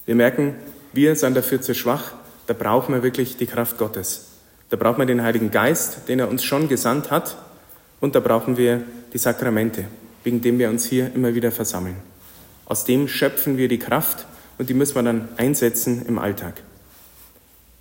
Wir 0.07 0.17
merken, 0.17 0.57
wir 0.93 1.15
sind 1.15 1.37
dafür 1.37 1.61
zu 1.61 1.73
schwach, 1.73 2.15
da 2.49 2.53
brauchen 2.53 2.93
wir 2.93 3.05
wirklich 3.05 3.37
die 3.37 3.47
Kraft 3.47 3.79
Gottes. 3.79 4.31
Da 4.71 4.77
brauchen 4.77 4.99
wir 4.99 5.07
den 5.07 5.23
Heiligen 5.23 5.53
Geist, 5.53 6.09
den 6.09 6.19
er 6.19 6.29
uns 6.29 6.43
schon 6.43 6.67
gesandt 6.67 7.13
hat, 7.13 7.37
und 8.01 8.17
da 8.17 8.19
brauchen 8.19 8.57
wir 8.57 8.83
die 9.13 9.19
Sakramente, 9.19 9.85
wegen 10.25 10.41
dem 10.41 10.59
wir 10.59 10.69
uns 10.69 10.85
hier 10.85 11.15
immer 11.15 11.33
wieder 11.33 11.53
versammeln. 11.53 11.99
Aus 12.67 12.85
dem 12.85 13.07
schöpfen 13.07 13.57
wir 13.57 13.69
die 13.69 13.79
Kraft 13.79 14.27
und 14.59 14.69
die 14.69 14.75
müssen 14.75 14.97
wir 14.97 15.05
dann 15.05 15.29
einsetzen 15.37 16.05
im 16.09 16.19
Alltag. 16.19 16.55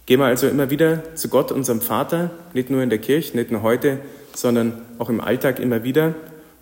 Gehen 0.05 0.19
wir 0.19 0.27
also 0.27 0.47
immer 0.47 0.69
wieder 0.69 1.15
zu 1.15 1.29
Gott, 1.29 1.51
unserem 1.51 1.81
Vater, 1.81 2.29
nicht 2.53 2.69
nur 2.69 2.83
in 2.83 2.91
der 2.91 2.99
Kirche, 2.99 3.35
nicht 3.35 3.49
nur 3.49 3.63
heute, 3.63 4.01
sondern 4.35 4.83
auch 4.99 5.09
im 5.09 5.19
Alltag 5.19 5.57
immer 5.57 5.83
wieder 5.83 6.13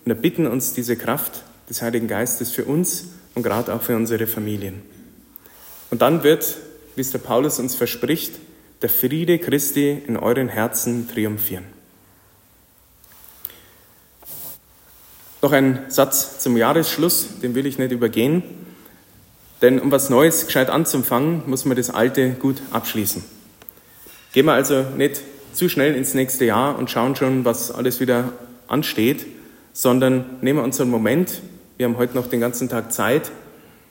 und 0.06 0.12
erbitten 0.12 0.48
uns 0.48 0.74
diese 0.74 0.96
Kraft 0.96 1.44
des 1.70 1.82
Heiligen 1.82 2.08
Geistes 2.08 2.52
für 2.52 2.66
uns 2.66 3.06
und 3.36 3.44
gerade 3.44 3.74
auch 3.74 3.82
für 3.82 3.96
unsere 3.96 4.28
Familien. 4.28 4.82
Und 5.90 6.02
dann 6.02 6.24
wird, 6.24 6.58
wie 6.96 7.02
es 7.02 7.12
der 7.12 7.20
Paulus 7.20 7.60
uns 7.60 7.76
verspricht, 7.76 8.34
der 8.82 8.90
Friede 8.90 9.38
Christi 9.40 10.02
in 10.08 10.18
euren 10.18 10.50
Herzen 10.50 11.08
triumphieren. 11.08 11.66
Noch 15.42 15.52
ein 15.52 15.80
Satz 15.90 16.40
zum 16.40 16.56
Jahresschluss, 16.56 17.40
den 17.42 17.56
will 17.56 17.66
ich 17.66 17.80
nicht 17.80 17.92
übergehen. 17.92 18.44
Denn 19.62 19.80
um 19.80 19.92
was 19.92 20.10
Neues 20.10 20.46
gescheit 20.46 20.70
anzufangen, 20.70 21.44
muss 21.48 21.66
man 21.66 21.78
das 21.78 21.90
Alte 21.90 22.32
gut 22.32 22.62
abschließen. 22.72 23.24
Gehen 24.34 24.46
wir 24.46 24.54
also 24.54 24.84
nicht 24.98 25.22
zu 25.54 25.68
schnell 25.68 25.96
ins 25.96 26.14
nächste 26.14 26.46
Jahr 26.46 26.78
und 26.78 26.90
schauen 26.90 27.16
schon, 27.16 27.44
was 27.44 27.72
alles 27.72 28.00
wieder 28.00 28.34
ansteht, 28.68 29.26
sondern 29.74 30.26
nehmen 30.42 30.60
wir 30.60 30.64
uns 30.64 30.80
einen 30.80 30.92
Moment. 30.92 31.42
Wir 31.78 31.86
haben 31.86 31.98
heute 31.98 32.16
noch 32.16 32.28
den 32.28 32.40
ganzen 32.40 32.70
Tag 32.70 32.92
Zeit. 32.92 33.32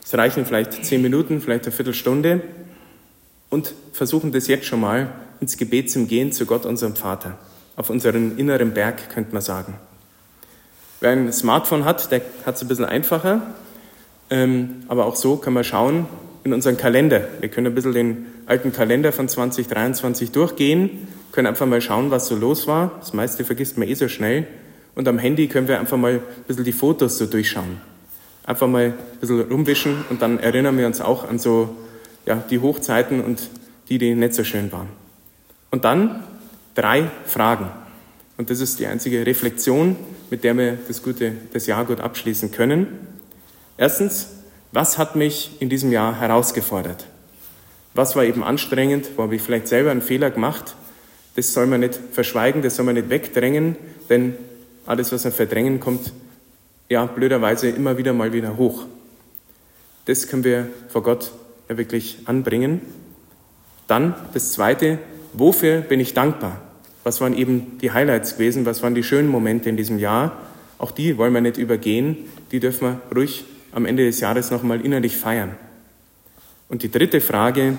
Es 0.04 0.14
reichen 0.14 0.46
vielleicht 0.46 0.84
zehn 0.84 1.02
Minuten, 1.02 1.40
vielleicht 1.40 1.64
eine 1.64 1.72
Viertelstunde 1.72 2.42
und 3.50 3.74
versuchen 3.92 4.32
das 4.32 4.46
jetzt 4.46 4.66
schon 4.66 4.80
mal 4.80 5.12
ins 5.40 5.56
Gebet 5.56 5.90
zum 5.90 6.08
Gehen 6.08 6.32
zu 6.32 6.46
Gott, 6.46 6.66
unserem 6.66 6.96
Vater. 6.96 7.38
Auf 7.76 7.90
unseren 7.90 8.38
inneren 8.38 8.72
Berg, 8.72 9.10
könnte 9.10 9.32
man 9.32 9.42
sagen. 9.42 9.74
Wer 11.00 11.12
ein 11.12 11.32
Smartphone 11.32 11.84
hat, 11.84 12.10
der 12.10 12.20
hat 12.44 12.56
es 12.56 12.62
ein 12.62 12.68
bisschen 12.68 12.84
einfacher. 12.84 13.42
Ähm, 14.28 14.84
aber 14.88 15.06
auch 15.06 15.16
so 15.16 15.36
kann 15.36 15.52
man 15.52 15.64
schauen, 15.64 16.06
in 16.44 16.52
unseren 16.52 16.76
Kalender. 16.76 17.22
Wir 17.40 17.48
können 17.48 17.66
ein 17.68 17.74
bisschen 17.74 17.92
den 17.92 18.26
alten 18.46 18.72
Kalender 18.72 19.12
von 19.12 19.28
2023 19.28 20.30
durchgehen, 20.30 21.08
können 21.32 21.46
einfach 21.46 21.66
mal 21.66 21.80
schauen, 21.80 22.10
was 22.10 22.28
so 22.28 22.36
los 22.36 22.66
war. 22.66 22.92
Das 23.00 23.12
meiste 23.12 23.44
vergisst 23.44 23.76
man 23.76 23.88
eh 23.88 23.94
so 23.94 24.08
schnell. 24.08 24.46
Und 25.00 25.08
am 25.08 25.18
Handy 25.18 25.48
können 25.48 25.66
wir 25.66 25.80
einfach 25.80 25.96
mal 25.96 26.16
ein 26.16 26.44
bisschen 26.46 26.62
die 26.62 26.72
Fotos 26.72 27.16
so 27.16 27.24
durchschauen. 27.24 27.80
Einfach 28.44 28.66
mal 28.66 28.88
ein 28.88 29.18
bisschen 29.18 29.40
rumwischen 29.40 30.04
und 30.10 30.20
dann 30.20 30.38
erinnern 30.38 30.76
wir 30.76 30.86
uns 30.86 31.00
auch 31.00 31.26
an 31.26 31.38
so 31.38 31.74
ja, 32.26 32.34
die 32.34 32.58
Hochzeiten 32.58 33.24
und 33.24 33.48
die, 33.88 33.96
die 33.96 34.14
nicht 34.14 34.34
so 34.34 34.44
schön 34.44 34.70
waren. 34.72 34.88
Und 35.70 35.86
dann 35.86 36.22
drei 36.74 37.10
Fragen. 37.24 37.70
Und 38.36 38.50
das 38.50 38.60
ist 38.60 38.78
die 38.78 38.86
einzige 38.86 39.24
Reflexion, 39.24 39.96
mit 40.28 40.44
der 40.44 40.54
wir 40.58 40.76
das, 40.86 41.02
gute, 41.02 41.32
das 41.54 41.66
Jahr 41.66 41.86
gut 41.86 42.00
abschließen 42.00 42.52
können. 42.52 42.86
Erstens, 43.78 44.28
was 44.70 44.98
hat 44.98 45.16
mich 45.16 45.52
in 45.60 45.70
diesem 45.70 45.92
Jahr 45.92 46.20
herausgefordert? 46.20 47.06
Was 47.94 48.16
war 48.16 48.24
eben 48.24 48.44
anstrengend? 48.44 49.08
Wo 49.16 49.22
habe 49.22 49.34
ich 49.34 49.40
vielleicht 49.40 49.66
selber 49.66 49.92
einen 49.92 50.02
Fehler 50.02 50.30
gemacht? 50.30 50.76
Das 51.36 51.54
soll 51.54 51.66
man 51.66 51.80
nicht 51.80 51.98
verschweigen, 52.12 52.60
das 52.60 52.76
soll 52.76 52.84
man 52.84 52.96
nicht 52.96 53.08
wegdrängen, 53.08 53.76
denn 54.10 54.34
alles, 54.86 55.12
was 55.12 55.24
man 55.24 55.32
verdrängen, 55.32 55.80
kommt 55.80 56.12
ja 56.88 57.06
blöderweise 57.06 57.68
immer 57.68 57.98
wieder 57.98 58.12
mal 58.12 58.32
wieder 58.32 58.56
hoch. 58.56 58.84
Das 60.06 60.28
können 60.28 60.44
wir 60.44 60.68
vor 60.88 61.02
Gott 61.02 61.32
ja 61.68 61.78
wirklich 61.78 62.18
anbringen. 62.24 62.80
Dann 63.86 64.14
das 64.34 64.52
Zweite, 64.52 64.98
wofür 65.32 65.80
bin 65.80 66.00
ich 66.00 66.14
dankbar? 66.14 66.60
Was 67.04 67.20
waren 67.20 67.36
eben 67.36 67.78
die 67.78 67.92
Highlights 67.92 68.34
gewesen? 68.34 68.66
Was 68.66 68.82
waren 68.82 68.94
die 68.94 69.02
schönen 69.02 69.28
Momente 69.28 69.68
in 69.68 69.76
diesem 69.76 69.98
Jahr? 69.98 70.36
Auch 70.78 70.90
die 70.90 71.16
wollen 71.16 71.32
wir 71.32 71.40
nicht 71.40 71.56
übergehen. 71.56 72.16
Die 72.52 72.60
dürfen 72.60 72.88
wir 72.88 73.00
ruhig 73.14 73.44
am 73.72 73.86
Ende 73.86 74.04
des 74.04 74.20
Jahres 74.20 74.50
nochmal 74.50 74.80
innerlich 74.80 75.16
feiern. 75.16 75.56
Und 76.68 76.82
die 76.82 76.90
dritte 76.90 77.20
Frage, 77.20 77.76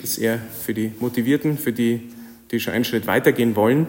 das 0.00 0.10
ist 0.10 0.18
eher 0.18 0.38
für 0.38 0.74
die 0.74 0.92
Motivierten, 1.00 1.58
für 1.58 1.72
die, 1.72 2.10
die 2.50 2.60
schon 2.60 2.72
einen 2.72 2.84
Schritt 2.84 3.06
weitergehen 3.06 3.56
wollen. 3.56 3.86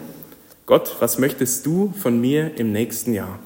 Gott, 0.70 0.98
was 1.00 1.18
möchtest 1.18 1.66
du 1.66 1.92
von 2.00 2.22
mir 2.22 2.56
im 2.60 2.72
nächsten 2.72 3.12
Jahr? 3.16 3.40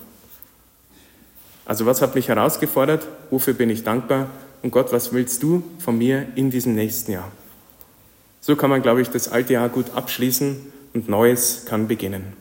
Also 1.64 1.86
was 1.86 2.02
hat 2.02 2.16
mich 2.16 2.28
herausgefordert? 2.28 3.08
Wofür 3.30 3.54
bin 3.54 3.70
ich 3.70 3.86
dankbar? 3.86 4.30
Und 4.62 4.72
Gott, 4.72 4.92
was 4.92 5.14
willst 5.14 5.42
du 5.42 5.64
von 5.80 5.98
mir 5.98 6.28
in 6.36 6.52
diesem 6.52 6.76
nächsten 6.76 7.14
Jahr? 7.14 7.32
So 8.42 8.58
kann 8.58 8.70
man, 8.70 8.82
glaube 8.82 9.02
ich, 9.02 9.08
das 9.08 9.30
alte 9.30 9.54
Jahr 9.54 9.70
gut 9.70 9.92
abschließen 9.96 10.74
und 10.94 11.08
Neues 11.08 11.64
kann 11.66 11.88
beginnen. 11.88 12.34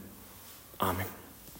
Amen. 0.78 1.21